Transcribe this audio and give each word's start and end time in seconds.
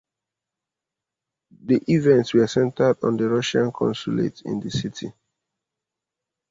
The 1.63 1.79
events 1.93 2.33
were 2.33 2.47
centered 2.47 2.97
on 3.03 3.17
the 3.17 3.29
Russian 3.29 3.71
consulate 3.71 4.41
in 4.45 4.59
the 4.59 4.71
city. 4.71 5.13